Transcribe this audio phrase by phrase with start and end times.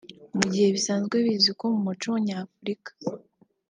[0.37, 2.91] Mu gihe bisanzwe bizwi ko mu muco nyafurika